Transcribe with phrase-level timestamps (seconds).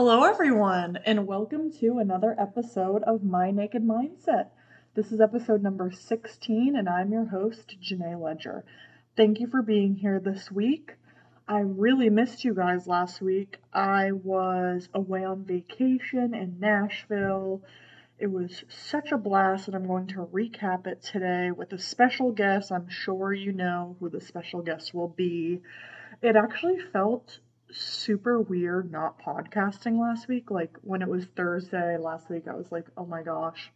[0.00, 4.46] Hello, everyone, and welcome to another episode of My Naked Mindset.
[4.94, 8.64] This is episode number 16, and I'm your host, Jenay Leger.
[9.16, 10.94] Thank you for being here this week.
[11.48, 13.58] I really missed you guys last week.
[13.72, 17.64] I was away on vacation in Nashville.
[18.20, 22.30] It was such a blast, and I'm going to recap it today with a special
[22.30, 22.70] guest.
[22.70, 25.60] I'm sure you know who the special guest will be.
[26.22, 27.40] It actually felt
[27.72, 30.50] super weird not podcasting last week.
[30.50, 33.70] Like when it was Thursday last week, I was like, oh my gosh,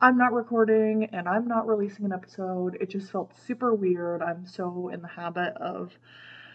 [0.00, 2.76] I'm not recording and I'm not releasing an episode.
[2.80, 4.22] It just felt super weird.
[4.22, 5.92] I'm so in the habit of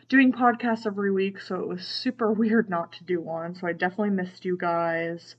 [0.09, 3.55] doing podcasts every week, so it was super weird not to do one.
[3.55, 5.35] So I definitely missed you guys.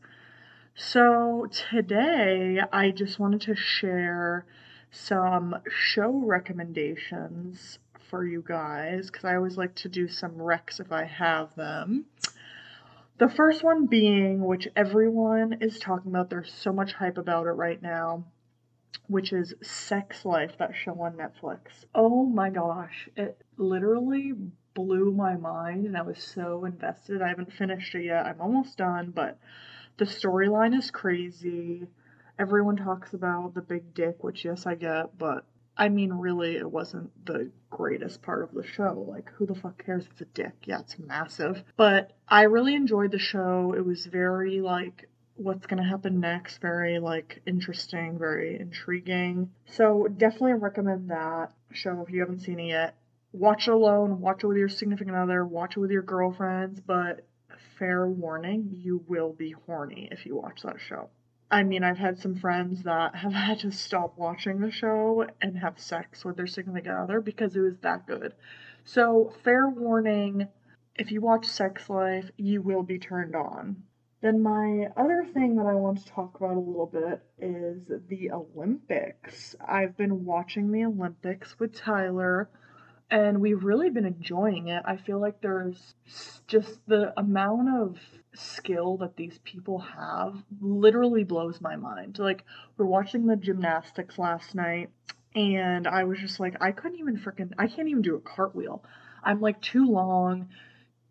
[0.74, 4.46] So today I just wanted to share
[4.90, 7.78] some show recommendations
[8.12, 12.04] for you guys because I always like to do some recs if I have them.
[13.16, 17.52] The first one being, which everyone is talking about, there's so much hype about it
[17.52, 18.24] right now,
[19.06, 21.86] which is Sex Life, that show on Netflix.
[21.94, 24.34] Oh my gosh, it literally
[24.74, 27.22] blew my mind and I was so invested.
[27.22, 29.38] I haven't finished it yet, I'm almost done, but
[29.96, 31.86] the storyline is crazy.
[32.38, 36.70] Everyone talks about the big dick, which, yes, I get, but I mean, really, it
[36.70, 39.06] wasn't the greatest part of the show.
[39.08, 40.06] Like, who the fuck cares?
[40.10, 40.52] It's a dick.
[40.64, 41.62] Yeah, it's massive.
[41.76, 43.74] But I really enjoyed the show.
[43.76, 46.60] It was very, like, what's going to happen next.
[46.60, 49.50] Very, like, interesting, very intriguing.
[49.66, 52.96] So, definitely recommend that show if you haven't seen it yet.
[53.32, 57.24] Watch it alone, watch it with your significant other, watch it with your girlfriends, but
[57.78, 61.08] fair warning, you will be horny if you watch that show.
[61.52, 65.58] I mean, I've had some friends that have had to stop watching the show and
[65.58, 68.32] have sex with their significant other because it was that good.
[68.84, 70.48] So, fair warning
[70.96, 73.82] if you watch Sex Life, you will be turned on.
[74.22, 78.30] Then, my other thing that I want to talk about a little bit is the
[78.30, 79.54] Olympics.
[79.60, 82.48] I've been watching the Olympics with Tyler
[83.12, 84.82] and we've really been enjoying it.
[84.86, 85.94] I feel like there's
[86.46, 87.98] just the amount of
[88.34, 92.18] skill that these people have literally blows my mind.
[92.18, 92.42] Like,
[92.78, 94.88] we're watching the gymnastics last night,
[95.34, 98.82] and I was just like, I couldn't even freaking, I can't even do a cartwheel.
[99.22, 100.48] I'm like too long,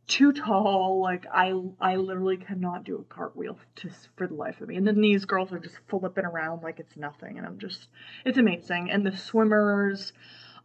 [0.08, 1.02] too tall.
[1.02, 4.76] Like, I, I literally cannot do a cartwheel just for the life of me.
[4.76, 7.90] And then these girls are just flipping around like it's nothing, and I'm just,
[8.26, 8.90] it's amazing.
[8.90, 10.14] And the swimmers,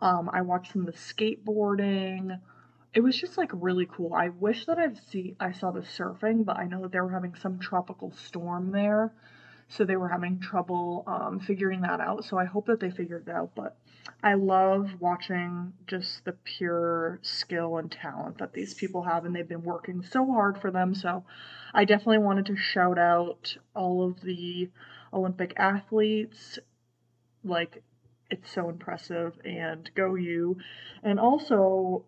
[0.01, 2.39] um, I watched some of the skateboarding.
[2.95, 4.15] It was just like really cool.
[4.15, 7.11] I wish that I've see I saw the surfing, but I know that they were
[7.11, 9.12] having some tropical storm there,
[9.69, 12.25] so they were having trouble um, figuring that out.
[12.25, 13.51] So I hope that they figured it out.
[13.55, 13.77] But
[14.23, 19.49] I love watching just the pure skill and talent that these people have, and they've
[19.49, 20.95] been working so hard for them.
[20.95, 21.25] So
[21.75, 24.71] I definitely wanted to shout out all of the
[25.13, 26.59] Olympic athletes.
[27.45, 27.83] Like
[28.31, 30.59] it's so impressive and go you.
[31.03, 32.04] And also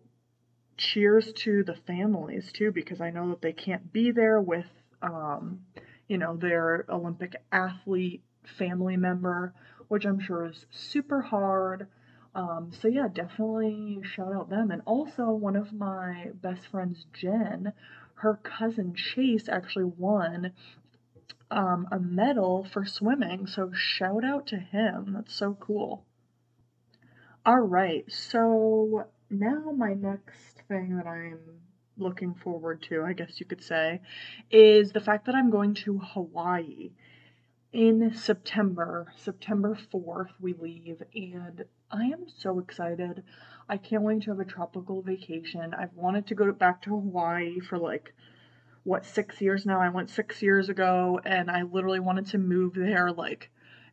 [0.77, 4.65] cheers to the families too because I know that they can't be there with
[5.01, 5.61] um,
[6.07, 8.23] you know, their Olympic athlete
[8.57, 9.53] family member,
[9.87, 11.87] which I'm sure is super hard.
[12.35, 14.71] Um, so yeah, definitely shout out them.
[14.71, 17.73] And also one of my best friends, Jen,
[18.15, 20.51] her cousin Chase actually won
[21.51, 23.47] um, a medal for swimming.
[23.47, 25.13] So shout out to him.
[25.13, 26.05] That's so cool.
[27.49, 31.39] All right, so now my next thing that I'm
[31.97, 34.01] looking forward to, I guess you could say,
[34.51, 36.91] is the fact that I'm going to Hawaii
[37.73, 39.11] in September.
[39.17, 43.23] September 4th, we leave, and I am so excited.
[43.67, 45.73] I can't wait to have a tropical vacation.
[45.73, 48.13] I've wanted to go back to Hawaii for like,
[48.83, 49.81] what, six years now?
[49.81, 53.49] I went six years ago, and I literally wanted to move there like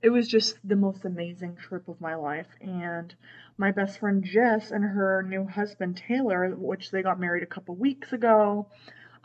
[0.07, 2.47] it was just the most amazing trip of my life.
[2.61, 3.13] And
[3.59, 7.75] my best friend Jess and her new husband Taylor, which they got married a couple
[7.75, 8.69] weeks ago.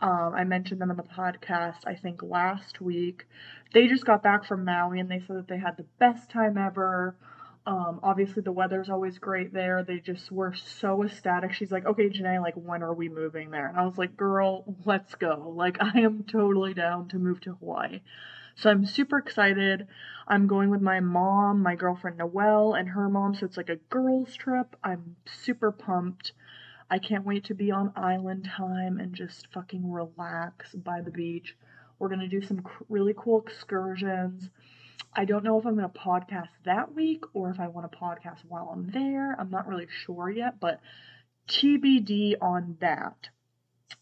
[0.00, 3.26] Um, I mentioned them in the podcast, I think last week.
[3.72, 6.58] They just got back from Maui and they said that they had the best time
[6.58, 7.14] ever.
[7.64, 9.84] Um, obviously, the weather's always great there.
[9.84, 11.52] They just were so ecstatic.
[11.52, 13.68] She's like, okay, Jenay, like, when are we moving there?
[13.68, 15.54] And I was like, girl, let's go.
[15.56, 18.00] Like, I am totally down to move to Hawaii.
[18.54, 19.86] So I'm super excited.
[20.28, 23.34] I'm going with my mom, my girlfriend Noelle, and her mom.
[23.34, 24.76] So it's like a girls' trip.
[24.82, 26.32] I'm super pumped.
[26.90, 31.56] I can't wait to be on island time and just fucking relax by the beach.
[31.98, 34.50] We're going to do some really cool excursions.
[35.14, 37.98] I don't know if I'm going to podcast that week or if I want to
[37.98, 39.36] podcast while I'm there.
[39.38, 40.80] I'm not really sure yet, but
[41.48, 43.28] TBD on that.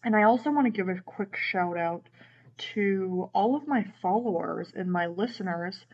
[0.03, 2.07] And I also want to give a quick shout out
[2.73, 5.85] to all of my followers and my listeners.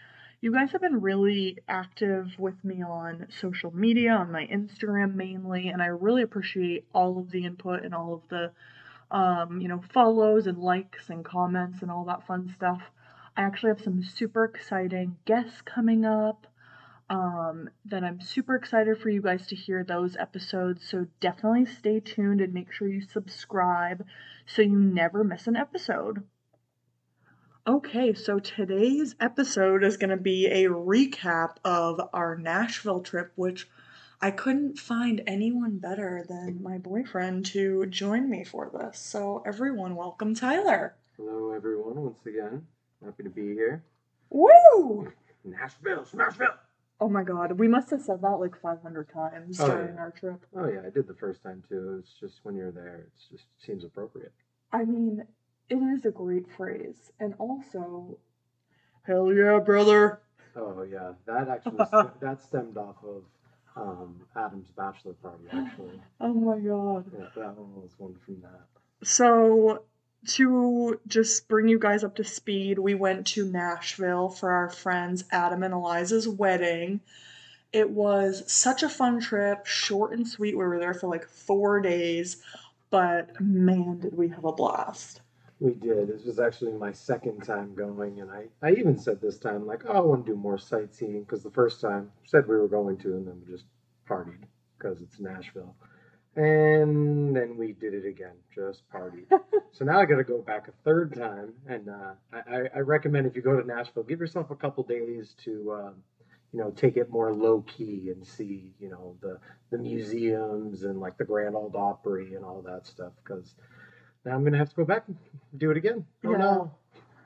[0.42, 5.70] You guys have been really active with me on social media, on my Instagram mainly,
[5.70, 8.52] and I really appreciate all of the input and all of the
[9.10, 12.82] um, you know, follows and likes and comments and all that fun stuff.
[13.36, 16.48] I actually have some super exciting guests coming up
[17.10, 20.84] um, that I'm super excited for you guys to hear those episodes.
[20.86, 24.06] So definitely stay tuned and make sure you subscribe
[24.46, 26.24] so you never miss an episode.
[27.68, 33.68] Okay, so today's episode is going to be a recap of our Nashville trip, which
[34.22, 39.00] I couldn't find anyone better than my boyfriend to join me for this.
[39.00, 40.96] So, everyone, welcome Tyler.
[41.18, 42.66] Hello, everyone, once again.
[43.04, 43.84] Happy to be here.
[44.30, 45.12] Woo!
[45.44, 46.56] Nashville, Smashville!
[47.02, 50.00] Oh my god, we must have said that like 500 times Oh, during yeah.
[50.00, 50.46] our trip.
[50.56, 51.98] Oh, yeah, I did the first time too.
[52.00, 54.32] It's just when you're there, it just seems appropriate.
[54.72, 55.24] I mean,
[55.70, 57.12] it is a great phrase.
[57.20, 58.18] And also,
[59.04, 60.20] hell yeah, brother.
[60.56, 61.78] Oh, yeah, that actually
[62.22, 63.24] that stemmed off of
[63.76, 66.02] um, Adam's bachelor party, actually.
[66.20, 67.06] Oh my god.
[67.14, 68.66] Yeah, that one was one from that.
[69.04, 69.84] So,
[70.30, 75.26] to just bring you guys up to speed, we went to Nashville for our friends
[75.32, 77.02] Adam and Eliza's wedding.
[77.72, 80.58] It was such a fun trip, short and sweet.
[80.58, 82.38] We were there for like four days,
[82.90, 85.22] but man, did we have a blast.
[85.60, 86.08] We did.
[86.10, 89.84] This was actually my second time going, and I, I even said this time, like,
[89.88, 92.98] oh, I want to do more sightseeing, because the first time said we were going
[93.00, 93.66] to, and then we just
[94.08, 94.44] partied,
[94.78, 95.76] because it's Nashville.
[96.36, 99.26] And then we did it again, just partied.
[99.72, 103.26] so now I got to go back a third time, and uh, I, I- recommend
[103.26, 105.96] if you go to Nashville, give yourself a couple days to, um,
[106.54, 109.40] you know, take it more low key and see, you know, the
[109.72, 113.56] the museums and like the Grand Ole Opry and all that stuff, because
[114.28, 115.18] now I'm gonna have to go back and
[115.58, 116.06] do it again.
[116.26, 116.38] Oh Yeah.
[116.38, 116.72] no!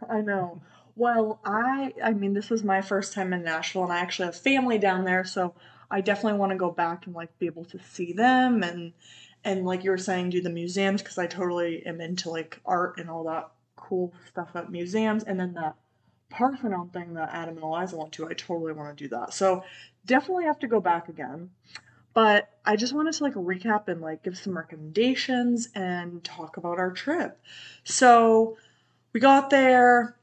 [0.10, 0.62] I know.
[0.96, 4.36] Well, I I mean this was my first time in Nashville and I actually have
[4.36, 5.56] family down there, so
[5.90, 8.94] I definitely want to go back and like be able to see them and
[9.44, 13.00] and like you were saying do the museums because I totally am into like art
[13.00, 15.76] and all that cool stuff at museums and then that
[16.30, 19.34] Parthenon thing that Adam and Eliza went to, I totally want to do that.
[19.34, 19.64] So
[20.06, 21.50] definitely have to go back again.
[22.14, 26.78] But I just wanted to like recap and like give some recommendations and talk about
[26.78, 27.40] our trip.
[27.84, 28.58] So
[29.14, 30.18] we got there.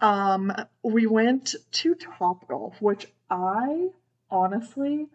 [0.00, 0.52] Um,
[0.82, 3.88] we went to Top Golf, which I
[4.30, 5.08] honestly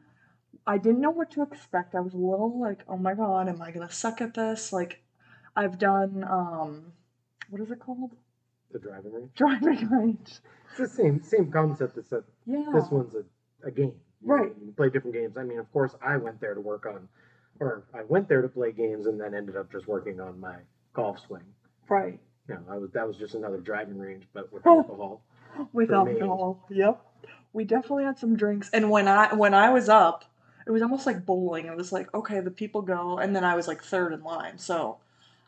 [0.68, 1.96] I didn't know what to expect.
[1.96, 4.74] I was a little like, oh my god, am I gonna suck at this?
[4.74, 5.04] Like,
[5.56, 6.94] I've done um,
[7.50, 8.16] what is it called?
[8.72, 9.32] The driving range.
[9.36, 10.40] Driving range.
[10.70, 11.98] It's the same same concept.
[11.98, 12.66] As that Yeah.
[12.74, 13.24] this one's a,
[13.68, 13.94] a game.
[14.26, 14.52] Right.
[14.66, 15.38] You play different games.
[15.38, 17.08] I mean, of course, I went there to work on,
[17.60, 20.56] or I went there to play games, and then ended up just working on my
[20.94, 21.44] golf swing.
[21.88, 22.20] Right.
[22.50, 24.78] You know, I was that was just another driving range, but with Oh.
[24.80, 25.22] alcohol.
[25.72, 25.96] With me.
[25.96, 26.66] alcohol.
[26.70, 27.02] Yep.
[27.54, 28.70] We definitely had some drinks.
[28.74, 30.26] And when I when I was up,
[30.68, 31.68] it was almost like bowling.
[31.68, 34.58] It was like, okay, the people go, and then I was like third in line.
[34.58, 34.98] So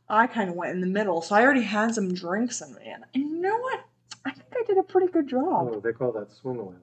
[0.07, 1.21] I kind of went in the middle.
[1.21, 2.93] So I already had some drinks in me.
[2.93, 3.81] And you know what?
[4.25, 5.69] I think I did a pretty good job.
[5.73, 6.75] Oh, they call that swing oil.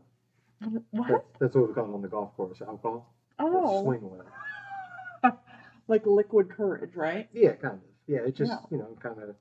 [0.91, 1.09] What?
[1.09, 2.61] That's, that's what we call it on the golf course.
[2.61, 3.13] Alcohol.
[3.39, 5.33] That's Oh, swing oil.
[5.89, 7.29] like liquid courage, right?
[7.33, 7.81] Yeah, kind of.
[8.07, 8.59] Yeah, it just Yeah.
[8.71, 9.35] you know kind of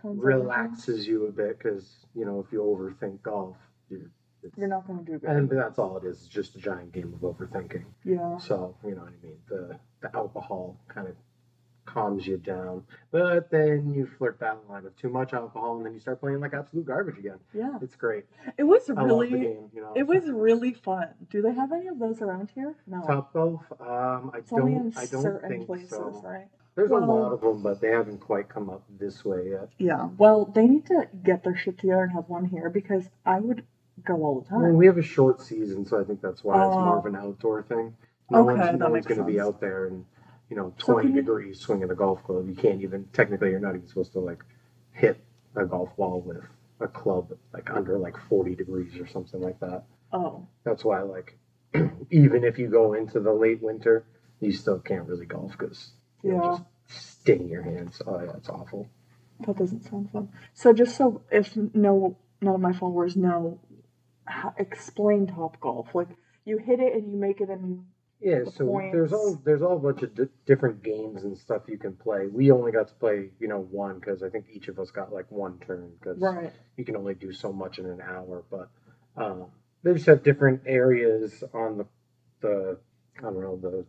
[0.00, 3.56] Tones relaxes you a bit because you know if you overthink golf,
[3.90, 4.10] you're,
[4.42, 5.30] it's, You're not going to do good.
[5.30, 6.18] and that's all it is.
[6.18, 7.84] It's just a giant game of overthinking.
[8.04, 8.36] yeah.
[8.38, 9.38] So you know what I mean.
[9.48, 11.16] The the alcohol kind of
[11.86, 15.94] calms you down, but then you flirt that line with too much alcohol, and then
[15.94, 17.38] you start playing like absolute garbage again.
[17.54, 17.78] Yeah.
[17.80, 18.24] It's great.
[18.58, 19.30] It was I love really.
[19.30, 19.70] the game.
[19.74, 19.92] You know.
[19.96, 21.08] It was really fun.
[21.30, 22.74] Do they have any of those around here?
[22.86, 23.02] No.
[23.06, 23.62] Top golf.
[23.80, 24.98] Um, I it's only in don't.
[24.98, 26.20] I don't certain think places, so.
[26.24, 26.48] right?
[26.74, 29.68] There's Well- a lot of them, but they haven't quite come up this way yet.
[29.78, 30.08] Yeah.
[30.18, 33.64] Well, they need to get their shit together and have one here because I would
[34.04, 34.76] go all the time.
[34.76, 36.98] we have a short season, so I think that's why it's more Oh.
[36.98, 37.96] of an outdoor thing.
[38.30, 40.04] No Okay, one's, no one's going to be out there and
[40.50, 42.48] you know So 20 can you- degrees swinging a golf club.
[42.48, 44.42] You can't even technically you're not even supposed to like
[44.92, 45.20] hit
[45.54, 46.44] a golf ball with
[46.80, 49.84] a club like under like 40 degrees or something like that.
[50.12, 50.46] Oh.
[50.64, 51.38] That's why like
[52.10, 54.04] even if you go into the late winter,
[54.40, 56.32] you still can't really golf because Yeah.
[56.34, 58.00] you'll just sting your hands.
[58.06, 58.88] Oh yeah, it's awful.
[59.46, 60.28] That doesn't sound fun.
[60.54, 63.58] So just so if no none of my followers know,
[64.24, 65.94] how, explain Top Golf.
[65.94, 66.08] Like
[66.44, 67.84] you hit it and you make it in.
[68.26, 69.44] Yeah, the so there's all points.
[69.44, 72.26] there's all a bunch of di- different games and stuff you can play.
[72.26, 75.12] We only got to play, you know, one because I think each of us got
[75.12, 76.52] like one turn because Right.
[76.76, 78.42] you can only do so much in an hour.
[78.50, 78.68] But
[79.16, 79.46] um,
[79.84, 81.86] they just have different areas on the
[82.40, 82.78] the
[83.18, 83.86] I don't know the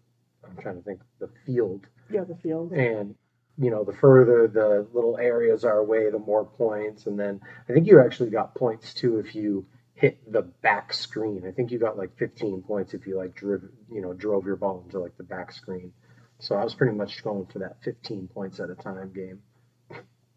[0.48, 2.74] I'm trying to think the field Yeah, the field.
[2.74, 3.16] and
[3.58, 7.08] you know, the further the little areas are away, the more points.
[7.08, 9.66] And then I think you actually got points too if you
[9.98, 11.44] hit the back screen.
[11.48, 14.56] I think you got like 15 points if you like drove, you know, drove your
[14.56, 15.92] ball into like the back screen.
[16.40, 19.42] So I was pretty much going for that 15 points at a time game.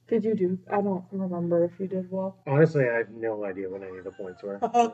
[0.08, 0.58] Did you do?
[0.68, 2.38] I don't remember if you did well.
[2.46, 4.58] Honestly, I have no idea what any of the points were.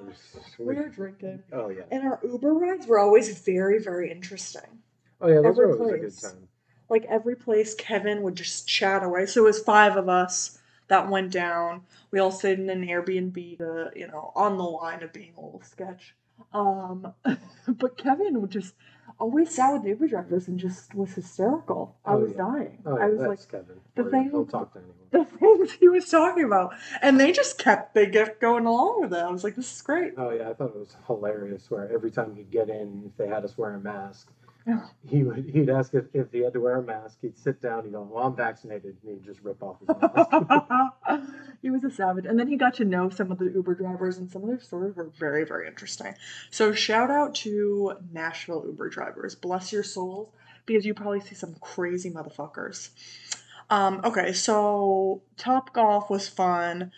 [0.58, 1.42] We were drinking.
[1.52, 1.82] oh yeah.
[1.90, 4.82] And our Uber rides were always very, very interesting.
[5.20, 6.48] Oh yeah, those every are always a good time.
[6.90, 9.26] Like every place, Kevin would just chat away.
[9.26, 10.55] So it was five of us
[10.88, 11.82] that went down.
[12.10, 15.40] We all stayed in an Airbnb to, you know, on the line of being a
[15.40, 16.14] little sketch.
[16.52, 17.12] Um,
[17.68, 18.74] but Kevin would just
[19.18, 21.96] always sat with the Uber drivers and just was hysterical.
[22.04, 22.36] I Oh, was yeah.
[22.38, 22.78] dying.
[22.84, 23.80] Oh, I yeah, was like, Kevin.
[23.94, 24.96] the Or thing- he'll talk to anyone.
[25.10, 26.74] the things he was talking about.
[27.00, 29.18] And they just kept, they kept going along with it.
[29.22, 30.12] I was like, this is great.
[30.18, 31.70] Oh yeah, I thought it was hilarious.
[31.70, 34.30] Where every time he'd get in, if they had us wear a mask.
[35.08, 37.18] he would he'd ask if, if he had to wear a mask.
[37.22, 37.84] He'd sit down.
[37.84, 41.30] He'd go, "Well, I'm vaccinated," and he'd just rip off his mask.
[41.62, 42.26] he was a savage.
[42.26, 44.60] And then he got to know some of the Uber drivers, and some of their
[44.60, 46.14] stories were very, very interesting.
[46.50, 49.34] So, shout out to Nashville Uber drivers.
[49.34, 50.28] Bless your souls,
[50.64, 52.90] because you probably see some crazy motherfuckers.
[53.70, 56.92] Um, okay, so Top Golf was fun.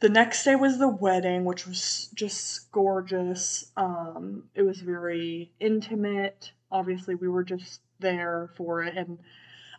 [0.00, 3.72] The next day was the wedding, which was just gorgeous.
[3.76, 6.52] Um, it was very intimate.
[6.70, 9.18] Obviously, we were just there for it, and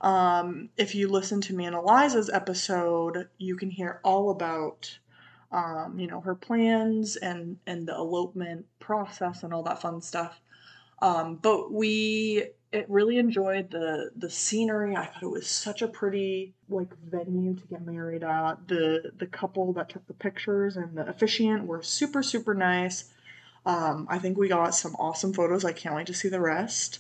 [0.02, 5.00] um, if you listen to me and Eliza's episode, you can hear all about,
[5.52, 10.40] um, you know, her plans and and the elopement process and all that fun stuff.
[11.02, 14.96] Um, but we it really enjoyed the the scenery.
[14.96, 18.68] I thought it was such a pretty like venue to get married at.
[18.68, 23.12] The the couple that took the pictures and the officiant were super super nice.
[23.68, 25.66] Um, I think we got some awesome photos.
[25.66, 27.00] I can't wait to see the rest.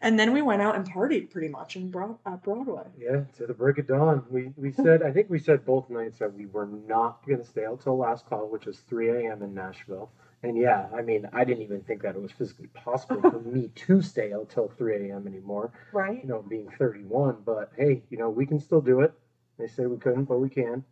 [0.00, 2.86] And then we went out and partied pretty much in Broad- at Broadway.
[2.98, 4.24] yeah, to the break of dawn.
[4.28, 7.44] We we said I think we said both nights that we were not going to
[7.44, 9.42] stay out till last call, which was 3 a.m.
[9.42, 10.10] in Nashville.
[10.42, 13.68] And yeah, I mean, I didn't even think that it was physically possible for me
[13.86, 15.26] to stay out till 3 a.m.
[15.26, 15.72] anymore.
[15.92, 16.22] Right?
[16.22, 17.42] you know, being 31.
[17.44, 19.12] But hey, you know, we can still do it.
[19.58, 20.84] They say we couldn't, but we can.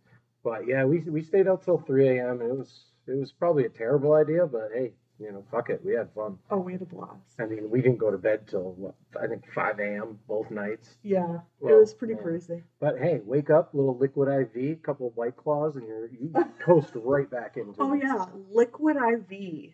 [0.45, 2.41] But yeah, we we stayed out till 3 a.m.
[2.43, 5.95] it was it was probably a terrible idea, but hey, you know, fuck it, we
[5.95, 6.39] had fun.
[6.51, 7.15] Oh, we had a blast.
[7.39, 10.19] I mean, we didn't go to bed till what I think 5 a.m.
[10.29, 10.97] both nights.
[11.03, 12.23] Yeah, it was pretty yeah.
[12.23, 12.63] crazy.
[12.81, 16.91] But hey, wake up, little liquid IV, couple of white claws, and you're you coast
[16.95, 18.03] right back into Oh it.
[18.03, 19.73] yeah, Liquid IV.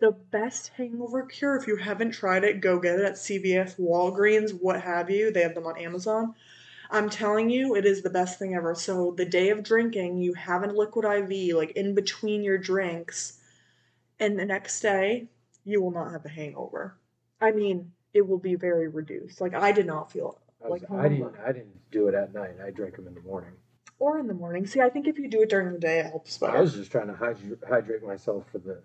[0.00, 1.56] The best hangover cure.
[1.56, 5.30] If you haven't tried it, go get it at CVS, Walgreens, what have you.
[5.32, 6.34] They have them on Amazon.
[6.90, 8.74] I'm telling you, it is the best thing ever.
[8.74, 13.40] So the day of drinking, you have a liquid IV like in between your drinks,
[14.24, 15.28] and the next day
[15.64, 16.96] you will not have a hangover.
[17.40, 19.40] I mean, it will be very reduced.
[19.40, 21.34] Like I did not feel I, was- like I didn't.
[21.46, 22.56] I didn't do it at night.
[22.64, 23.52] I drank them in the morning.
[23.98, 24.66] or in the morning.
[24.66, 26.90] See, I think if you do it during the day, it helps I was just
[26.90, 28.82] trying to hydra- hydrate myself for the,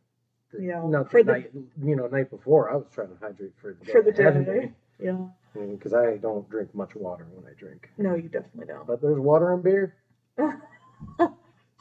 [0.53, 1.51] the Yeah, not for the, night
[1.83, 2.69] you know night before.
[2.71, 4.11] I was trying to hydrate for the day For the
[4.43, 4.71] day.
[5.01, 5.27] Yeah.
[5.55, 7.89] because I don't drink much water when I drink.
[7.97, 8.85] No, you definitely don't.
[8.85, 9.95] But there's water and beer.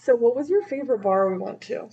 [0.01, 1.89] So, what was your favorite bar we went to?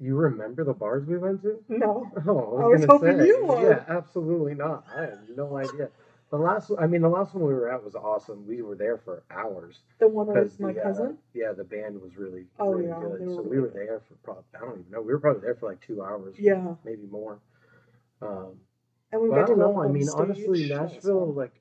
[0.00, 1.62] You remember the bars we went to?
[1.68, 2.10] No.
[2.26, 3.62] Oh, I was, I was hoping say, you would.
[3.62, 4.84] Yeah, absolutely not.
[4.96, 5.90] I have no idea.
[6.30, 8.46] The last, I mean, the last one we were at was awesome.
[8.46, 9.80] We were there for hours.
[9.98, 11.18] The one with my the, uh, cousin?
[11.34, 13.34] yeah, the band was really, Oh, really yeah, good.
[13.34, 13.74] so we were good.
[13.74, 15.00] there for probably, I don't even know.
[15.02, 16.74] We were probably there for like two hours, Yeah.
[16.84, 17.40] maybe more.
[18.22, 18.54] Um,
[19.12, 19.82] And we got I to don't know.
[19.82, 21.60] I mean, honestly, Nashville, like,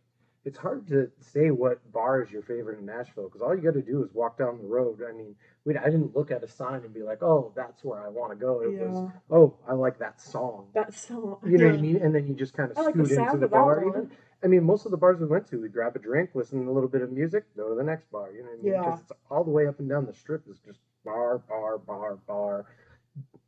[0.50, 3.76] it's hard to say what bar is your favorite in Nashville because all you got
[3.76, 5.00] to do is walk down the road.
[5.08, 8.04] I mean, we, I didn't look at a sign and be like, oh, that's where
[8.04, 8.62] I want to go.
[8.62, 8.88] It Yeah.
[8.88, 10.70] was, oh, I like that song.
[10.74, 11.38] That song.
[11.46, 11.72] You know yeah.
[11.74, 11.98] what I mean?
[11.98, 13.88] And then you just kind of I like the scoot into the bar.
[13.88, 14.10] Even,
[14.44, 16.72] I mean, most of the bars we went to, we grab a drink, listen to
[16.72, 18.32] a little bit of music, go to the next bar.
[18.32, 18.74] You know what I mean?
[18.74, 18.80] Yeah.
[18.82, 22.16] Because it's all the way up and down the strip is just bar, bar, bar,
[22.28, 22.66] bar.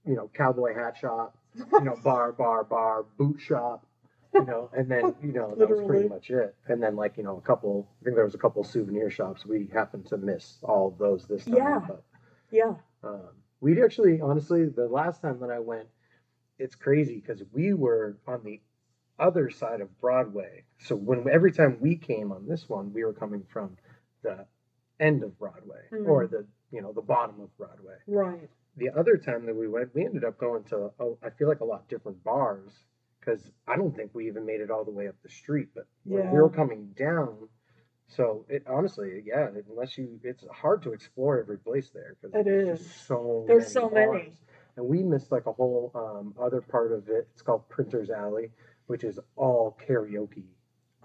[0.06, 1.36] You know, cowboy hat shop.
[1.56, 3.86] You know, bar, bar, bar, boot shop.
[4.34, 6.56] You know, and then you know that was pretty much it.
[6.68, 7.90] And then like you know a couple.
[8.02, 9.46] I think there was a couple souvenir shops.
[9.46, 11.56] We happened to miss all of those this time.
[11.56, 11.80] Yeah.
[11.88, 12.04] But
[12.52, 12.74] Yeah.
[13.04, 15.88] um, we actually, honestly, the last time that I went,
[16.58, 18.60] it's crazy because we were on the
[19.20, 20.64] other side of Broadway.
[20.80, 23.78] So when every time we came on this one, we were coming from
[24.24, 24.46] the
[25.00, 26.08] end of Broadway Mm.
[26.08, 27.98] or the you know the bottom of Broadway.
[28.08, 28.50] Right.
[28.78, 31.60] The other time that we went, we ended up going to oh, I feel like
[31.60, 32.72] a lot different bars
[33.22, 35.70] because I don't think we even made it all the way up the street.
[35.74, 36.42] But when we Yeah.
[36.42, 37.48] were coming down.
[38.08, 42.44] So it honestly, yeah, unless you, it's hard to explore every place there because It
[42.46, 42.86] there's is.
[42.86, 44.34] just so There's many so many.
[44.76, 47.28] And we missed like a whole um, other part of it.
[47.34, 48.52] It's called Printer's Alley,
[48.88, 50.44] which is all karaoke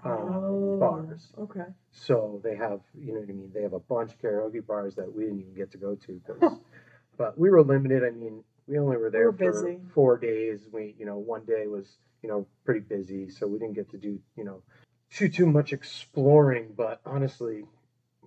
[0.04, 1.32] um, bars.
[1.38, 1.64] Okay.
[1.92, 3.50] So they have, you know what I mean?
[3.54, 6.20] They have a bunch of karaoke bars that we didn't even get to go to.
[6.26, 6.58] 'cause-
[7.16, 8.02] but we were limited.
[8.04, 9.78] I mean, we only were there were for busy.
[9.94, 10.60] four days.
[10.72, 11.86] We, you know, one day was,
[12.22, 14.62] you know, pretty busy, so we didn't get to do, you know,
[15.10, 16.74] too too much exploring.
[16.76, 17.62] But honestly,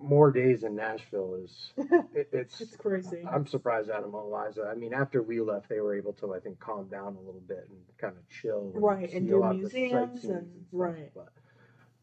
[0.00, 1.72] more days in Nashville is
[2.14, 2.60] it, it's.
[2.60, 3.22] It's crazy.
[3.30, 4.68] I'm surprised Adam and Eliza.
[4.70, 7.42] I mean, after we left, they were able to, I think, calm down a little
[7.46, 10.64] bit and kind of chill, Right, and do a lot of the museums sightseeing and-
[10.72, 11.10] right.
[11.14, 11.28] But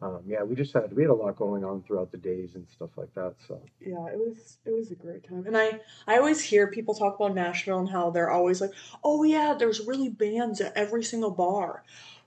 [0.02, 2.68] um, yeah, we just had we had a lot going on throughout the days and
[2.70, 3.36] stuff like that.
[3.48, 5.46] So yeah, it was it was a great time.
[5.48, 8.72] And I I always hear people talk about Nashville and how they're always like,
[9.04, 11.84] "Oh yeah, there's really bands at every single bar."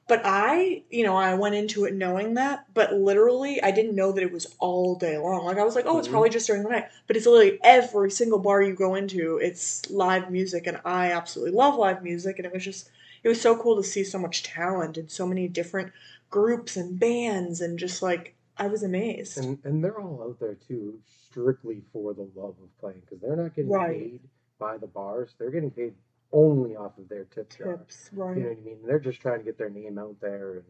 [0.08, 4.10] But I, you know, I went into it knowing that, but literally I didn't know
[4.12, 5.44] that it was all day long.
[5.44, 6.12] Like I was like, "Oh, it's Mhm.
[6.12, 9.88] probably just during the night." But it's literally every single bar you go into, it's
[9.90, 12.90] live music and I absolutely love live music and it was just
[13.22, 15.92] it was so cool to see so much talent and so many different
[16.30, 19.38] groups and bands and just like I was amazed.
[19.38, 23.36] and and they're all out there too, strictly for the love of playing because they're
[23.36, 23.98] not getting Right.
[24.12, 24.20] paid
[24.58, 25.34] by the bars.
[25.38, 25.94] They're getting paid
[26.32, 27.76] only off of their tip jar.
[27.78, 28.36] Tips, right?
[28.36, 28.78] You know what I mean?
[28.86, 30.64] They're just trying to get their name out there, and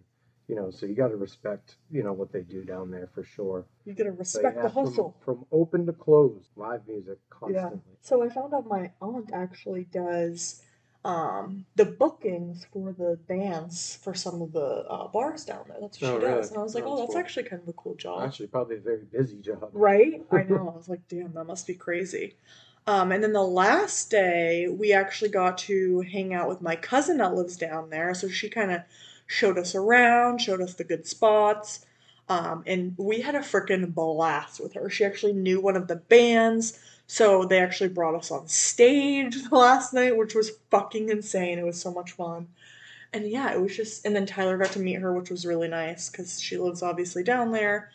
[0.48, 3.22] you know, so you got to respect, you know, what they do down there for
[3.22, 3.66] sure.
[3.84, 5.16] You gotta But respect yeah, the hustle.
[5.24, 7.80] from, open to close, live music constantly.
[7.86, 7.96] Yeah.
[8.00, 10.62] So I found out my aunt actually does
[11.04, 15.78] um, the bookings for the bands for some of the uh, bars down there.
[15.80, 16.34] That's what Oh, she does.
[16.34, 16.48] really?
[16.48, 17.20] And I was like, Oh, oh, that's that's cool.
[17.20, 18.22] actually kind of a cool job.
[18.22, 19.70] Actually, probably a very busy job.
[19.72, 20.22] Right?
[20.30, 20.70] I know.
[20.72, 22.34] I was like, damn, that must be crazy.
[22.86, 27.18] Um, and then the last day, we actually got to hang out with my cousin
[27.18, 28.14] that lives down there.
[28.14, 28.82] So she kind of
[29.26, 31.86] showed us around, showed us the good spots.
[32.28, 34.88] Um, and we had a freaking blast with her.
[34.90, 36.78] She actually knew one of the bands.
[37.12, 41.58] So they actually brought us on stage the last night, which was fucking insane.
[41.58, 42.46] It was so much fun.
[43.12, 45.66] And yeah, it was just, and then Tyler got to meet her, which was really
[45.66, 47.90] nice because she lives obviously down there.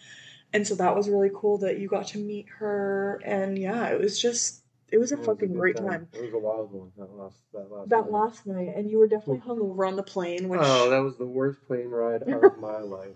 [0.52, 3.22] And so that was really cool that you got to meet her.
[3.24, 6.10] And yeah, it was just, it was a It was fucking good great time.
[6.12, 6.92] It was a wild one.
[6.98, 7.38] That last.
[7.54, 7.90] That last.
[7.90, 8.12] That night.
[8.12, 11.26] last night, and you were definitely hungover on the plane, which Oh, that was the
[11.26, 13.16] worst plane ride of my life.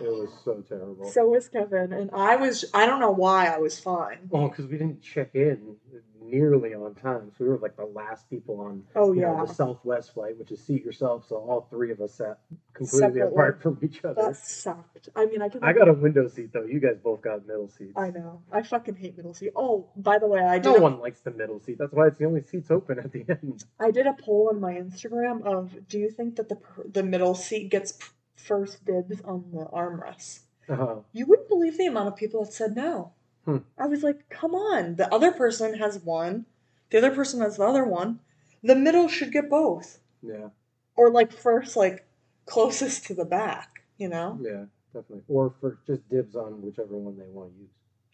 [0.00, 1.10] It was so terrible.
[1.10, 1.92] so was Kevin.
[1.92, 4.18] And I was, I don't know why I was fine.
[4.28, 5.76] well, because we didn't check in
[6.20, 9.32] nearly on time, so we were like the last people on Oh, yeah.
[9.32, 11.26] know, the Southwest flight, which is seat yourself.
[11.28, 12.38] So all three of us sat
[12.72, 13.32] completely Separately.
[13.32, 14.20] apart from each other.
[14.22, 15.10] That sucked.
[15.14, 15.62] I mean, I can.
[15.62, 16.64] I got a window seat though.
[16.64, 17.92] You guys both got middle seats.
[17.96, 18.40] I know.
[18.50, 19.52] I fucking hate middle seat.
[19.54, 20.64] Oh, by the way, I did.
[20.70, 21.76] No a- one likes the middle seat.
[21.78, 23.64] That's why it's the only seats open at the end.
[23.78, 26.58] I did a poll on my Instagram of do you think that the
[26.90, 28.06] the middle seat gets p-
[28.44, 30.40] first dibs on the armrests?
[30.68, 33.12] Uh, You wouldn't believe the amount of people that said no.
[33.44, 33.58] Hmm.
[33.76, 34.96] I was like, come on.
[34.96, 36.46] The other person has one.
[36.90, 38.20] The other person has the other one.
[38.62, 40.48] The middle should get both, yeah,
[40.96, 42.06] or like first, like
[42.46, 43.82] closest to the back.
[43.98, 44.38] You know?
[44.40, 45.24] yeah, definitely.
[45.28, 47.68] Or for just dibs on whichever one they want to use.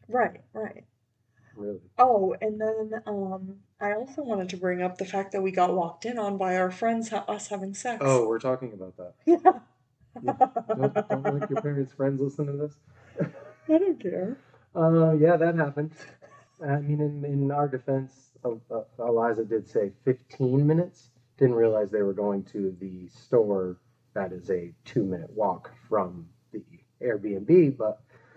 [0.09, 0.41] Right.
[0.53, 0.85] Right.
[1.55, 1.79] Really.
[1.99, 5.73] Oh, and then um, I also wanted to bring up the fact that we got
[5.75, 8.03] walked in on by our friends, ha- us having sex.
[8.05, 9.15] Oh, we're talking about that.
[9.27, 9.39] yeah.
[10.25, 12.75] Don't, don't like your parents' friends listen to this.
[13.69, 14.37] I don't care.
[14.75, 15.93] Uh, yeah, that happened.
[16.63, 18.13] I mean, in, in our defense,
[18.45, 21.11] uh, uh, Eliza did say 15 minutes.
[21.39, 23.79] Didn't realize they were going to the store
[24.15, 26.63] that is a two minute walk from the
[27.03, 28.03] Airbnb, but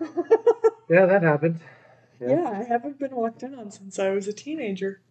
[0.88, 1.60] yeah, that happened.
[2.20, 2.48] Yeah.
[2.48, 5.02] I haven't been walked in on since I was a teenager.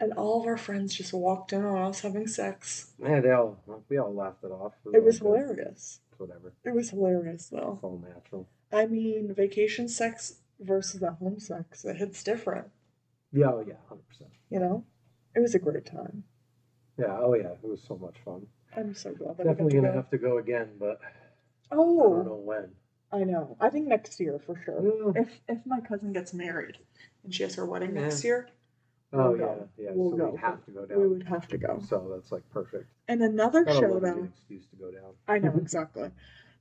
[0.00, 2.92] And all of our friends just walked in on us having sex.
[3.00, 4.72] Yeah, they all we all laughed it off.
[4.92, 5.46] It was all good.
[5.48, 6.00] hilarious.
[6.18, 6.52] Whatever.
[6.64, 7.72] It was hilarious though.
[7.74, 8.48] It's all natural.
[8.72, 12.68] I mean, vacation sex versus at home sex, it hits different,
[13.32, 14.30] Yeah, oh yeah, hundred percent.
[14.50, 14.84] you know?
[15.34, 16.24] It was a great time.
[16.98, 18.46] Yeah, oh yeah, it was so much fun.
[18.76, 19.94] I'm so glad that Definitely gonna go.
[19.96, 21.00] have to go again, but
[21.70, 22.70] oh, I don't know when.
[23.12, 23.56] I know.
[23.60, 24.82] I think next year for sure.
[25.14, 25.22] Yeah.
[25.22, 26.78] If if my cousin gets married
[27.22, 28.02] and she has her wedding Yeah.
[28.02, 28.48] next year,
[29.14, 29.68] Oh We'll yeah, go.
[29.78, 29.90] yeah.
[29.94, 30.30] We'll so go.
[30.30, 31.00] we have to go down.
[31.00, 31.80] we would have to go.
[31.88, 32.86] So that's like perfect.
[33.08, 34.18] And another That'll show give me though.
[34.20, 35.12] an excuse to go down.
[35.28, 36.10] I know exactly.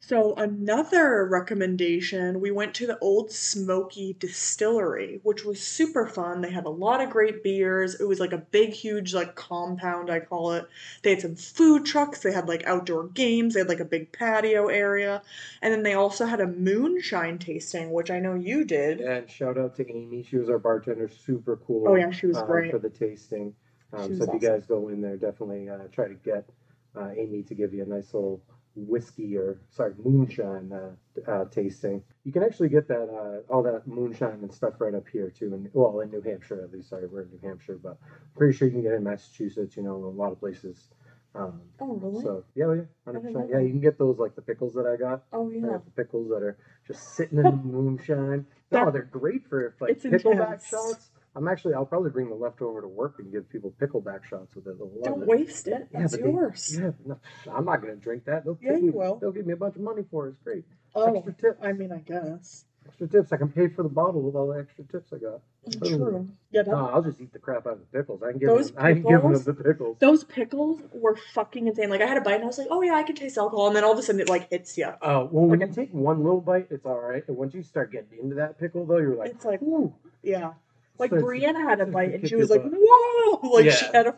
[0.05, 6.41] So another recommendation, we went to the Ole Smoky Distillery, which was super fun.
[6.41, 7.95] They had a lot of great beers.
[7.95, 10.67] It was like a big, huge like compound, I call it.
[11.03, 12.19] They had some food trucks.
[12.19, 13.53] They had like outdoor games.
[13.53, 15.21] They had like a big patio area,
[15.61, 18.99] and then they also had a moonshine tasting, which I know you did.
[18.99, 20.23] And shout out to Amy.
[20.23, 21.07] She was our bartender.
[21.07, 21.87] Super cool.
[21.87, 22.71] Oh yeah, she was um, great.
[22.71, 23.55] for the tasting.
[23.93, 26.49] Um, so if you guys go in there, definitely uh, try to get
[26.93, 28.41] uh, Amy to give you a nice little
[28.75, 32.01] whiskey or sorry moonshine uh, uh, tasting.
[32.23, 35.53] You can actually get that uh, all that moonshine and stuff right up here too.
[35.53, 36.89] And well, in New Hampshire at least.
[36.89, 37.97] Sorry, we're in New Hampshire, but
[38.35, 39.77] pretty sure you can get it in Massachusetts.
[39.77, 40.89] You know, a lot of places
[41.35, 42.23] Um, Oh really?
[42.23, 43.49] so yeah, yeah, hundred percent.
[43.51, 45.23] Yeah, you can get those like the pickles that I got.
[45.33, 45.77] oh yeah.
[45.83, 46.57] the pickles that are
[46.87, 48.45] just sitting in the moonshine.
[48.71, 50.67] No, That- they're great for like It's pickleback intense.
[50.67, 51.09] shots.
[51.35, 54.67] I'm actually, I'll probably bring the leftover to work and give people pickleback shots with
[54.67, 54.77] it.
[54.77, 55.27] They'll Don't it.
[55.27, 55.87] waste it.
[55.91, 56.77] Yeah, That's but they- yours.
[56.79, 57.19] Yeah, no,
[57.51, 58.45] I'm not gonna drink that.
[58.45, 59.15] They'll Yeah, give you me, will.
[59.15, 60.31] They'll give me a bunch of money for it.
[60.31, 60.63] It's great.
[60.95, 61.59] Oh, Extra tips.
[61.63, 62.65] I mean, I guess.
[62.85, 63.31] Extra tips.
[63.31, 65.39] I can pay for the bottle with all the extra tips I got.
[65.87, 66.27] True.
[66.51, 68.21] Yeah, No, I'll just eat the crap out of the pickles.
[68.21, 69.45] I can give Those them, I can give them pickles?
[69.45, 69.97] the pickles.
[69.99, 71.89] those pickles were fucking insane.
[71.89, 73.67] Like I had a bite and I was like, oh yeah, I can taste alcohol,
[73.67, 74.91] and then all of a sudden it like hits you.
[75.01, 77.23] Oh, well, when you take one little bite, it's all right.
[77.27, 79.93] And once you start getting into that pickle, though, you're like, It's like, ooh.
[80.21, 80.51] yeah.
[80.99, 83.39] Like to- Brianna had a bite and she was like, whoa!
[83.53, 84.15] Like she had a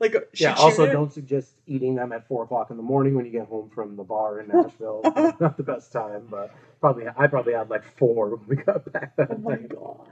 [0.00, 0.54] like a- she Yeah.
[0.54, 0.92] Also, it.
[0.92, 3.96] don't suggest eating them at four o'clock in the morning when you get home from
[3.96, 5.00] the bar in Nashville.
[5.40, 9.16] Not the best time, but probably I probably had like four when we got back
[9.16, 9.68] that Oh my night.
[9.70, 10.06] god,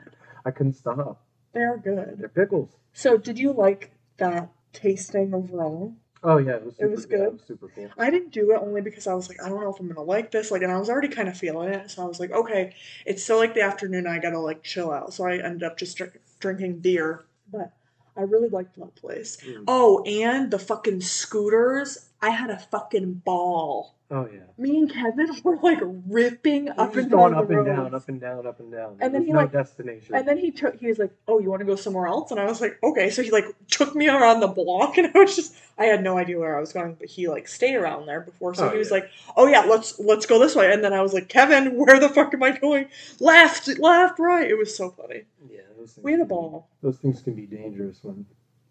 [0.45, 1.23] I couldn't stop.
[1.53, 2.17] they're good.
[2.19, 2.71] They're pickles.
[2.93, 5.95] So did you like that tasting overall?
[6.29, 6.75] Oh yeah, it was.
[6.75, 7.27] It Super, was yeah, good?
[7.29, 7.91] it was super cool.
[7.97, 10.03] I didn't do it only because I was like, I don't know if I'm gonna
[10.03, 10.51] like this.
[10.51, 12.75] Like, and I was already kind of feeling it, so I was like, okay,
[13.07, 14.09] it's still like the afternoon.
[14.09, 15.15] I gotta like chill out.
[15.15, 17.25] So I ended up just drink, drinking beer.
[17.53, 17.73] But
[18.17, 19.39] I really liked that place.
[19.47, 19.65] Mm.
[19.69, 22.11] Oh, and the fucking scooters.
[22.21, 23.96] I had a fucking ball.
[24.09, 24.41] Oh yeah.
[24.57, 27.77] Me and Kevin were like ripping Up up and going down up the and roads.
[27.81, 28.97] down, up and down, up and down.
[29.01, 30.15] And then he, no like- destination.
[30.15, 30.77] And then he took.
[30.77, 33.11] He was like, "Oh, you want to go somewhere else?" And I was like, "Okay."
[33.11, 35.55] So he like took me around the block, and I was just.
[35.79, 38.55] I had no idea where I was going, but he like stayed around there before.
[38.55, 38.95] So Oh, he was yeah.
[38.95, 41.99] like, "Oh yeah, let's let's go this way." And then I was like, "Kevin, where
[41.99, 42.87] the fuck am I going?
[43.21, 45.25] Left, left, right." It was so funny.
[45.51, 46.69] yeah, those We had a can be- ball.
[46.81, 48.25] Those things can be dangerous when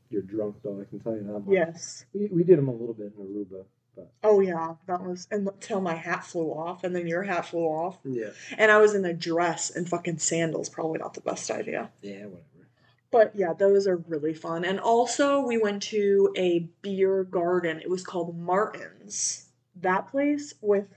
[0.09, 0.79] you're drunk, though.
[0.81, 1.39] I can tell you that.
[1.39, 1.43] much.
[1.49, 2.05] Yes.
[2.13, 3.65] We, we did them a little bit in Aruba,
[3.95, 7.63] but Oh yeah, that was until my hat flew off, and then your hat flew
[7.65, 10.69] off, yeah, and I was in a dress and fucking sandals.
[10.69, 11.89] Probably not the best idea.
[12.01, 12.41] yeah, whatever.
[13.11, 14.65] But yeah, those are really fun.
[14.65, 17.79] And also, we went to a beer garden.
[17.79, 19.47] It was called Martin's.
[19.81, 20.87] That place with,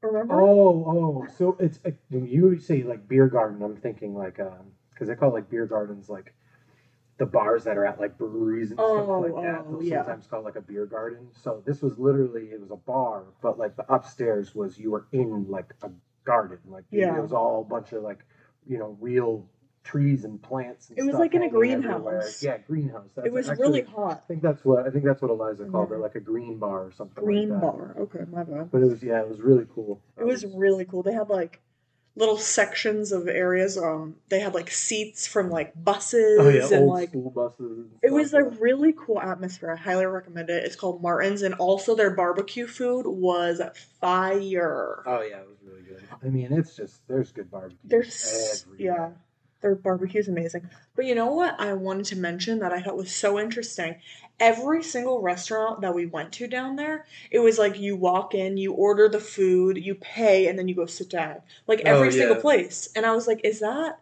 [0.00, 0.40] remember?
[0.40, 4.72] Oh, oh, so it's uh, when you say like beer garden, I'm thinking like um
[4.90, 6.34] because they call it like beer gardens like
[7.22, 9.64] the bars that are at like breweries and Oh, stuff like that.
[9.68, 10.02] oh, yeah.
[10.02, 11.28] sometimes called like a beer garden.
[11.32, 15.06] So this was literally it was a bar, but like the upstairs was you were
[15.12, 15.90] in like a
[16.24, 16.58] garden.
[16.66, 17.16] Like Yeah.
[17.16, 18.24] it was all a bunch of like
[18.66, 19.46] you know real
[19.84, 20.88] trees and plants.
[20.90, 22.00] And It was like in a hanging everywhere.
[22.20, 22.42] greenhouse.
[22.42, 23.10] Yeah, greenhouse.
[23.14, 24.22] That's it was actually- really hot.
[24.24, 25.96] I think that's what I think that's what Eliza called Yeah.
[25.98, 27.22] it, like a green bar or something.
[27.24, 27.66] Green like that.
[27.78, 27.96] bar.
[28.00, 28.70] Okay, my bad.
[28.72, 30.00] But it was yeah, it was really cool.
[30.18, 31.04] It was really cool.
[31.04, 31.60] They had like
[32.14, 33.78] little sections of areas.
[33.78, 37.60] Um, they had like seats from like buses oh yeah, and old like school buses.
[37.60, 39.72] and It was a really cool atmosphere.
[39.72, 40.64] I highly recommend it.
[40.64, 43.60] It's called Martin's, and also their barbecue food was
[44.00, 45.02] fire.
[45.06, 46.02] Oh yeah, it was really good.
[46.22, 47.78] I mean, it's just there's good barbecue.
[47.84, 48.96] There's everywhere.
[48.98, 49.10] yeah,
[49.62, 50.68] their barbecue is amazing.
[50.94, 53.96] But you know what I wanted to mention that I thought was so interesting?
[54.40, 58.56] Every single restaurant that we went to down there, it was like you walk in,
[58.56, 61.36] you order the food, you pay, and then you go sit down.
[61.66, 62.88] Like Oh, every single place.
[62.96, 64.00] And I was like, is that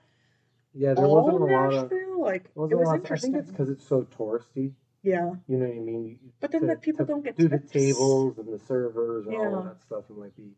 [0.74, 1.92] Yeah, there all wasn't a lot of.
[2.18, 2.92] Like It was lot.
[2.92, 3.32] I interesting.
[3.32, 4.72] think it's because it's so touristy.
[5.02, 5.32] yeah.
[5.48, 6.04] You know what I mean?
[6.22, 9.26] You- But then to- the people don't get to do the tables and the servers
[9.26, 9.56] and all Yeah.
[9.58, 10.04] of that stuff.
[10.08, 10.52] It might be.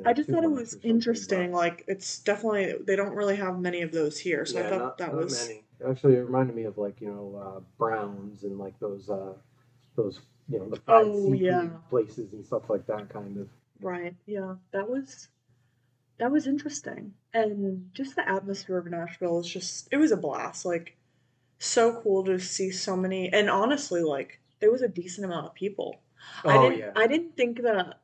[0.00, 1.52] You know, I just thought it was interesting.
[1.52, 4.98] Like it's definitely they don't really have many of those here, so I thought not-
[4.98, 5.64] that not was many.
[5.88, 9.32] Actually, it reminded me of like you know uh, Browns and like those uh,
[9.96, 11.68] those you know the fried Oh, yeah.
[11.88, 13.48] places and stuff like that kind of.
[13.80, 14.14] right.
[14.26, 15.28] Yeah, that was
[16.18, 20.64] that was interesting, and just the atmosphere of Nashville is just it was a blast.
[20.66, 20.96] Like
[21.58, 25.54] so cool to see so many, and honestly, like there was a decent amount of
[25.54, 26.00] people.
[26.44, 26.92] I Oh didn't yeah.
[26.96, 27.99] I didn't think that.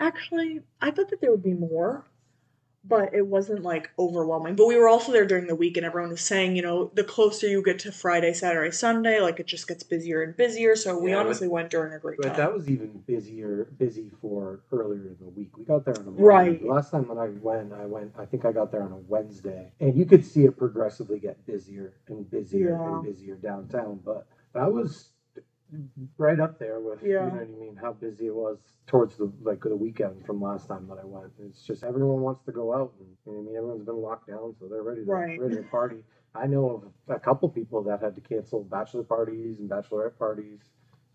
[0.00, 2.06] Actually, I thought that there would be more.
[2.82, 4.56] But it wasn't like overwhelming.
[4.56, 7.04] But we were also there during the week, and everyone was saying, you know, the
[7.04, 10.74] closer you get to Friday, Saturday, Sunday, like it just gets busier and busier.
[10.74, 12.36] So we Yeah, but- honestly went during a great But time.
[12.38, 15.58] that was even busier, busy for earlier in the week.
[15.58, 16.22] We got there on a Monday.
[16.22, 16.62] Right.
[16.62, 18.14] The last time when I went, I went.
[18.16, 21.44] I think I got there on a Wednesday, and you could see it progressively get
[21.44, 22.94] busier and busier Yeah.
[22.94, 24.00] and busier downtown.
[24.02, 25.10] But that was
[26.18, 27.08] right up there with Yeah.
[27.08, 27.76] you know what I mean.
[27.76, 31.32] How busy it was towards the like the weekend from last time that I went.
[31.38, 34.28] It's just everyone wants to go out, and you know I mean everyone's been locked
[34.28, 35.40] down, so they're ready to Right.
[35.40, 36.04] ready to party.
[36.34, 40.60] I know of a couple people that had to cancel bachelor parties and bachelorette parties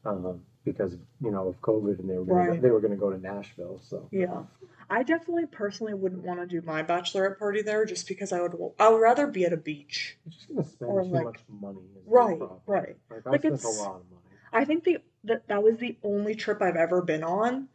[0.04, 2.62] um, because you know of COVID, and they were gonna Right.
[2.62, 3.80] they were going to go to Nashville.
[3.82, 4.44] So Yeah.
[4.88, 8.56] I definitely personally wouldn't want to do my bachelorette party there just because I would
[8.78, 10.20] I would rather be at a beach.
[10.26, 11.80] you're just going to spend Or, too like- much money.
[12.06, 12.96] Right, right.
[13.10, 14.22] Like I Like, spent it's- a lot of money.
[14.56, 17.68] I think the that that was the only trip I've ever been on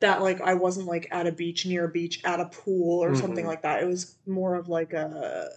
[0.00, 3.16] that like I wasn't like at a beach near a beach at a pool or
[3.16, 3.48] something Mhm.
[3.48, 3.82] like that.
[3.82, 5.50] It was more of like a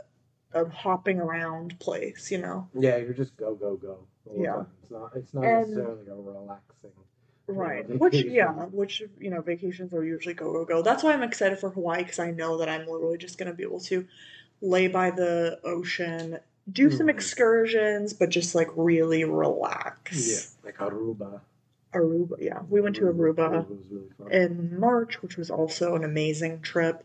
[0.53, 2.67] a hopping around place, you know.
[2.73, 3.99] Yeah, you're just go go go.
[4.35, 4.53] Yeah.
[4.53, 4.67] time.
[4.81, 5.15] It's not.
[5.15, 6.91] It's not And- necessarily a relaxing.
[7.47, 7.85] Right.
[7.89, 10.81] Yeah, Which yeah, which you know, vacations are usually go go go.
[10.81, 13.63] That's why I'm excited for Hawaii because I know that I'm literally just gonna be
[13.63, 14.07] able to
[14.61, 16.39] lay by the ocean,
[16.71, 17.11] do some Mhm.
[17.11, 20.27] excursions, but just like really relax.
[20.63, 21.41] Yeah, like Aruba.
[21.93, 22.61] Aruba, yeah.
[22.69, 23.67] We went to Aruba Aruba
[24.19, 27.03] really in March, which was also an amazing trip.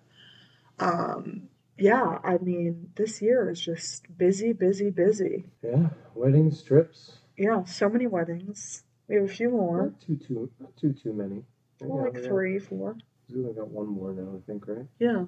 [0.79, 5.45] Um yeah, I mean, this year is just busy, busy, busy.
[5.63, 7.19] yeah, weddings, trips.
[7.37, 8.83] Yeah, so many weddings.
[9.09, 9.83] We have a few more.
[9.87, 11.45] Not too too not too too many.
[11.81, 12.97] Well, Yeah, like three, four.
[13.29, 14.87] We only got one more now, I think, right?
[14.99, 15.27] Yeah.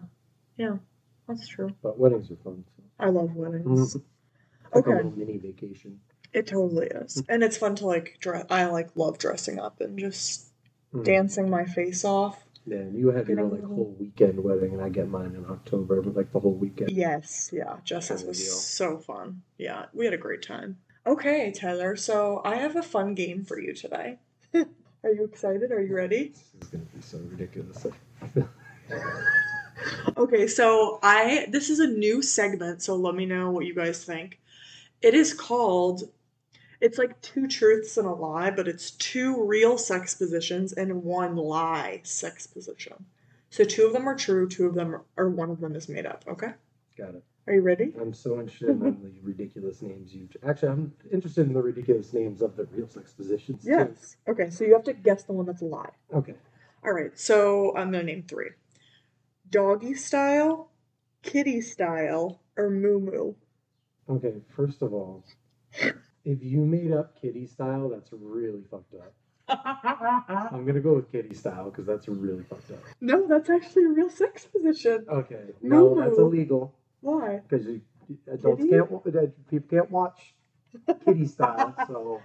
[0.57, 0.79] Yeah.
[1.27, 1.75] That's true.
[1.83, 2.65] But weddings are fun.
[2.77, 2.83] So.
[2.99, 3.95] I love weddings.
[3.97, 4.05] It's
[4.75, 4.97] like a Okay.
[4.97, 6.01] little mini vacation.
[6.33, 7.23] It totally is.
[7.29, 10.47] And it's fun to like dress I like love dressing up and just
[10.95, 11.05] Mm.
[11.05, 12.45] dancing my face off.
[12.67, 16.01] Yeah, and you had your like whole weekend wedding, and I get mine in October,
[16.03, 16.91] but like the whole weekend.
[16.91, 17.77] Yes, yeah.
[17.85, 18.55] Jess's was deal.
[18.55, 19.43] so fun.
[19.59, 20.79] Yeah, we had a great time.
[21.07, 24.19] Okay, Tyler, so I have a fun game for you today.
[24.55, 25.73] Are you excited?
[25.73, 26.29] Are you ready?
[26.35, 27.87] This is gonna be so ridiculous.
[30.17, 34.05] Okay, so I this is a new segment, so let me know what you guys
[34.05, 34.41] think.
[35.03, 36.03] It is called
[36.81, 41.37] it's like two truths and a lie, but it's two real sex positions and one
[41.37, 43.05] lie sex position.
[43.51, 45.89] So two of them are true, two of them are, or one of them is
[45.89, 46.53] made up, okay?
[46.97, 47.25] Got it.
[47.47, 47.95] Are you ready?
[47.99, 50.29] I'm so interested in the ridiculous names you.
[50.47, 53.65] Actually, I'm interested in the ridiculous names of the real sex positions.
[53.65, 53.71] too.
[53.71, 54.17] Yes.
[54.29, 55.89] Okay, so you have to guess the one that's a lie.
[56.13, 56.35] Okay.
[56.85, 58.51] All right, so I'm gonna name three:
[59.49, 60.71] doggy style,
[61.23, 63.33] kitty style, or moo moo.
[64.09, 64.35] Okay.
[64.57, 65.25] First of all,
[66.25, 69.13] if you made up kitty style, that's really fucked up.
[70.53, 72.79] I'm gonna go with kitty style because that's really fucked up.
[73.01, 75.07] no, that's actually a real sex position.
[75.09, 75.41] Okay.
[75.63, 77.41] No, Moo that's illegal Why?
[77.49, 77.67] because
[78.31, 78.71] adults Kitty?
[78.71, 78.91] can't.
[78.91, 80.35] wa- uh, People can't watch
[81.05, 81.75] kitty style.
[81.87, 82.21] So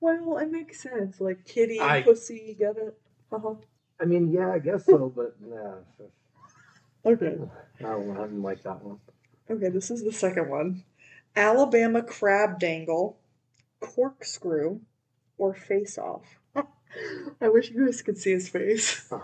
[0.00, 1.20] Well, it makes sense.
[1.20, 2.98] Like kitty, I- pussy, you get it?
[3.32, 3.54] Uh-huh.
[4.00, 5.74] I mean, yeah, I guess so, but nah,
[7.04, 7.38] Okay.
[7.78, 8.98] I don't, I didn't like that one.
[9.48, 10.82] Okay, this is the second one.
[11.36, 13.18] Alabama crab dangle,
[13.80, 14.80] corkscrew,
[15.38, 16.24] or face off.
[17.40, 19.12] I wish you guys could see his face.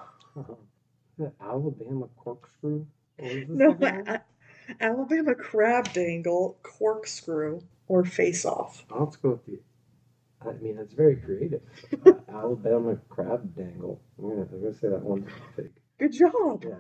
[1.19, 2.87] The Alabama corkscrew.
[3.19, 4.09] What was the No, second?
[4.09, 4.23] A-
[4.81, 8.87] Alabama crab dangle, corkscrew, or face off.
[8.91, 9.61] I'll have to go with the.
[10.49, 11.61] I mean, it's very creative.
[12.07, 14.01] Uh, Alabama crab dangle.
[14.19, 15.67] I'm gonna, I'm gonna say that one fake.
[15.99, 16.65] Good job.
[16.65, 16.79] Yeah.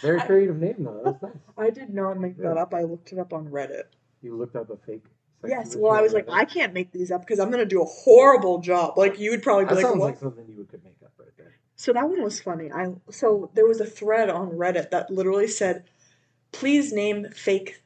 [0.00, 1.02] Very I- creative name though.
[1.04, 1.32] That's nice.
[1.58, 2.72] I did not make that up.
[2.72, 3.84] I looked it up on Reddit.
[4.26, 5.04] You looked up a fake.
[5.40, 6.28] sex Yes, well, I was like?
[6.28, 8.98] I can't make these up because I'm going to do a horrible job.
[8.98, 10.06] Like, you would probably be That like, sounds what?
[10.06, 11.54] like something you could make up right there.
[11.76, 12.72] So that one was funny.
[12.72, 15.84] I so there was a thread on Reddit that literally said,
[16.50, 17.82] "Please name fake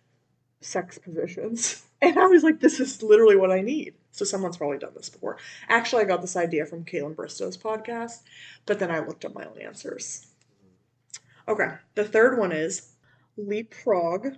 [0.61, 4.79] sex positions." And I was like, "This is literally what I need." So someone's probably
[4.79, 5.37] done this before.
[5.69, 8.23] Actually, I got this idea from Kaitlyn Bristowe's podcast,
[8.65, 10.27] but then I looked up my own answers.
[11.47, 12.93] Okay, the third one is
[13.37, 14.37] leapfrog,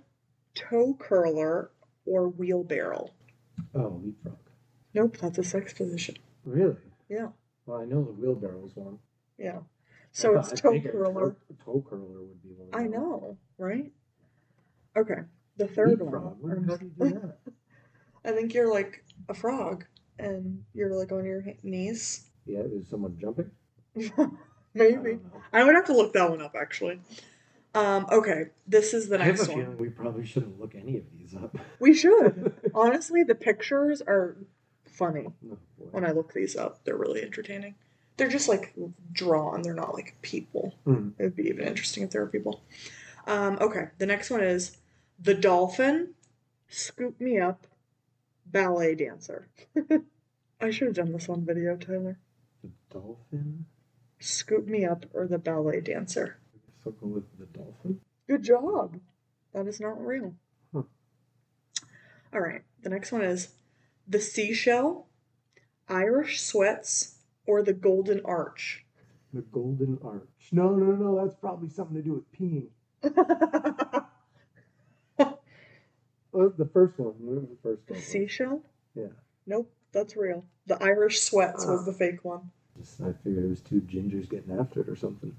[0.55, 1.71] toe curler,
[2.05, 3.09] or wheelbarrow.
[3.75, 4.37] Oh, leapfrog.
[4.93, 6.17] Nope, that's a sex position.
[6.45, 6.77] Really?
[7.09, 7.29] Yeah.
[7.65, 8.99] Well, I know the wheelbarrow's one.
[9.37, 9.59] Yeah.
[10.11, 11.31] So it's I toe curler.
[11.31, 12.69] Toe, toe curler would be one.
[12.73, 13.91] I know, right?
[14.95, 15.21] Okay.
[15.57, 16.39] The third Leapfrog.
[16.39, 16.63] One.
[16.65, 17.37] hell do you do that?
[18.25, 19.85] I think you're like a frog
[20.19, 22.29] and you're like on your knees.
[22.45, 23.51] Yeah, is someone jumping?
[24.73, 25.13] Maybe.
[25.13, 25.21] don't.
[25.51, 26.99] I would have to look that one up actually.
[27.75, 29.77] Um, okay, this is the next I have a next feeling one.
[29.77, 31.55] we probably shouldn't look any of these up.
[31.79, 32.53] We should.
[32.73, 34.37] Honestly, the pictures are
[34.85, 35.57] funny Oh,
[35.91, 36.83] when I look these up.
[36.83, 37.75] They're really entertaining.
[38.17, 38.73] They're just like
[39.11, 40.75] drawn, they're not like people.
[40.85, 41.09] Hmm.
[41.17, 42.61] It would be even interesting if there were people.
[43.25, 44.77] Um, okay, the next one is
[45.19, 46.13] The Dolphin,
[46.69, 47.65] Scoop Me Up,
[48.45, 49.47] Ballet Dancer.
[50.61, 52.19] I should have done this on video, Tyler.
[52.63, 53.65] The dolphin?
[54.19, 56.37] Scoop Me Up or the Ballet Dancer.
[56.83, 57.99] So go with the dolphin?
[58.27, 58.99] Good job.
[59.53, 60.33] That is not real.
[60.73, 60.83] Huh.
[62.33, 63.49] All right, the next one is
[64.07, 65.07] The Seashell,
[65.87, 68.85] Irish Sweats, or the Golden Arch.
[69.33, 70.49] The golden arch.
[70.51, 72.69] No, no, no, that's probably something to do with peeing.
[76.31, 77.13] Well, the first one.
[77.19, 78.01] What was the first The one?
[78.01, 78.63] seashell?
[78.95, 79.09] Yeah.
[79.45, 80.43] Nope, that's real.
[80.65, 81.85] The Irish sweats was Ah.
[81.85, 82.49] the fake one.
[83.05, 85.35] I figured it was two gingers getting after it or something.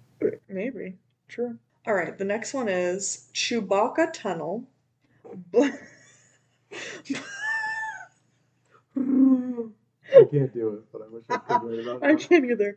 [0.48, 0.96] Maybe.
[1.28, 1.58] True.
[1.86, 4.64] All right, the next one is Chewbacca Tunnel.
[5.54, 5.72] I
[10.30, 12.76] can't do it, but I wish I could right about I can't either.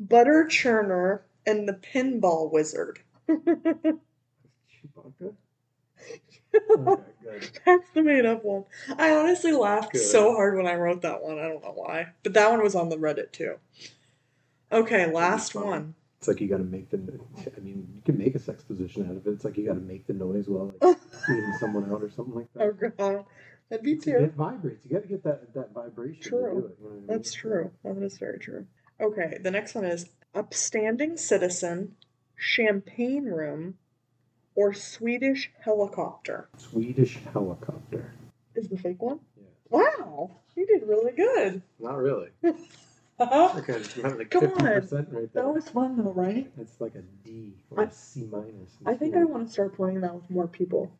[0.00, 3.00] Butter Churner and the Pinball Wizard.
[3.28, 5.34] Chewbacca?
[6.70, 7.60] Okay, good.
[7.66, 8.64] That's the made up one.
[8.96, 10.00] I honestly laughed Good.
[10.00, 11.38] so hard when I wrote that one.
[11.38, 12.08] I don't know why.
[12.22, 13.56] But that one was on the Reddit too.
[14.72, 15.94] Okay, last one.
[16.18, 16.98] It's like you got to make the.
[17.56, 19.30] I mean, you can make a sex position out of it.
[19.30, 20.96] It's like you got to make the noise while like
[21.60, 22.62] someone out or something like that.
[22.62, 23.24] Oh god.
[23.70, 24.84] That'd be It vibrates.
[24.84, 26.22] You got to get that that vibration.
[26.22, 26.60] to True.
[26.60, 27.06] do it, you know I mean?
[27.06, 27.70] That's true.
[27.84, 28.66] That is very true.
[29.00, 31.94] Okay, the next one is upstanding citizen,
[32.36, 33.74] champagne room,
[34.56, 36.48] or Swedish helicopter.
[36.56, 38.12] Swedish helicopter.
[38.56, 39.20] Is the fake one?
[39.36, 39.44] Yeah.
[39.70, 41.62] Wow, you did really good.
[41.78, 42.30] Not really.
[43.18, 44.64] that Okay, like Come on.
[44.64, 45.48] right there.
[45.48, 46.50] was fun though, right?
[46.60, 48.76] It's like a D or I- a C minus.
[48.86, 50.90] I think I want to start playing that with more people.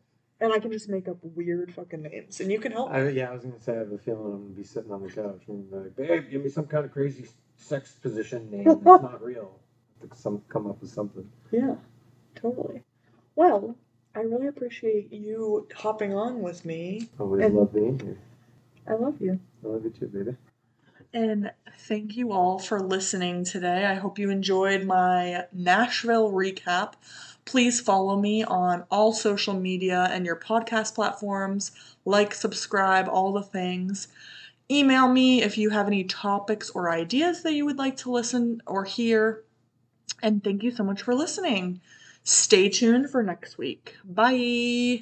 [0.40, 2.38] And I can just make up weird fucking names.
[2.40, 2.92] And you can help.
[2.92, 5.02] I, yeah, I was gonna say I have a feeling I'm gonna be sitting on
[5.02, 7.26] the couch and be like, "Babe, give me some kind of crazy
[7.57, 9.59] sex position name that's not real."
[10.14, 11.28] Some come up with something.
[11.50, 11.74] Yeah,
[12.37, 12.83] totally.
[13.35, 13.74] Well,
[14.14, 17.09] I really appreciate you hopping on with me.
[17.18, 18.18] Oh, Always And- love being here.
[18.87, 19.40] I love you.
[19.64, 20.37] I love you too, baby.
[21.12, 23.87] And thank you all for listening today.
[23.87, 26.94] I hope you enjoyed my Nashville recap.
[27.44, 31.73] Please follow me on all social media and your podcast platforms.
[32.05, 34.09] Like, subscribe, all the things.
[34.71, 38.62] Email me if you have any topics or ideas that you would like to listen
[38.66, 39.44] or hear.
[40.23, 41.81] And thank you so much for listening.
[42.23, 43.97] Stay tuned for next week.
[44.05, 44.97] Bye.